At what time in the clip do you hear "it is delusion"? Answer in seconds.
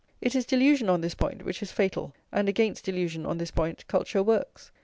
0.19-0.89